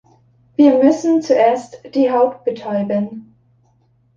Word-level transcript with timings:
Wir 0.55 0.83
müssen 0.83 1.21
zuerst 1.21 1.79
die 1.93 2.09
Haut 2.09 2.43
betäuben. 2.43 3.35